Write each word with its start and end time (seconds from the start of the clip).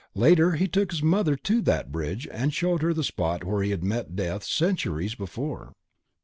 Later 0.15 0.53
he 0.53 0.67
took 0.67 0.89
his 0.89 1.03
mother 1.03 1.35
to 1.35 1.61
that 1.61 1.91
bridge 1.91 2.27
and 2.31 2.51
showed 2.55 2.81
her 2.81 2.91
the 2.91 3.03
spot 3.03 3.43
where 3.43 3.61
he 3.61 3.69
had 3.69 3.83
met 3.83 4.15
death 4.15 4.43
centuries 4.43 5.13
before. 5.13 5.73